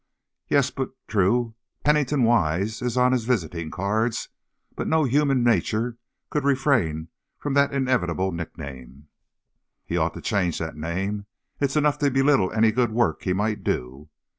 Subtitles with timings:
[0.47, 1.53] "Yes, but true.
[1.83, 4.29] Pennington Wise is on his visiting cards,
[4.75, 5.99] but no human nature
[6.31, 9.09] could refrain from the inevitable nickname."
[9.85, 11.27] "He ought to change that name!
[11.59, 14.09] It's enough to belittle any good work he might do!"